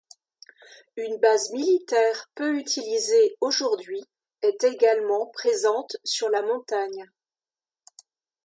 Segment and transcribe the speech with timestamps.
[0.97, 4.03] Une base militaire peu utilisée aujourd'hui
[4.41, 7.05] est également présente sur la montagne.